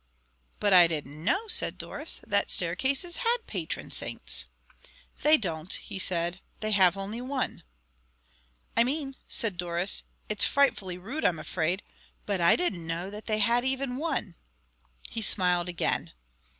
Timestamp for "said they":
5.99-6.71